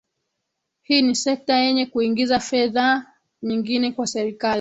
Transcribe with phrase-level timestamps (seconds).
[0.81, 3.05] Hii ni sekta yenye kuingiza fedha
[3.41, 4.49] nyingi kwa serikali